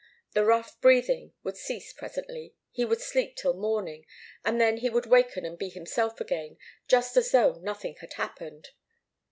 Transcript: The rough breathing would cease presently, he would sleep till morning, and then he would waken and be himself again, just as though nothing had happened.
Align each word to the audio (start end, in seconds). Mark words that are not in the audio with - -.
The 0.33 0.43
rough 0.43 0.81
breathing 0.81 1.33
would 1.43 1.57
cease 1.57 1.93
presently, 1.93 2.55
he 2.71 2.85
would 2.85 3.01
sleep 3.01 3.35
till 3.35 3.53
morning, 3.53 4.07
and 4.43 4.59
then 4.59 4.77
he 4.77 4.89
would 4.89 5.05
waken 5.05 5.45
and 5.45 5.59
be 5.59 5.69
himself 5.69 6.19
again, 6.19 6.57
just 6.87 7.15
as 7.17 7.29
though 7.29 7.53
nothing 7.61 7.97
had 7.99 8.13
happened. 8.13 8.69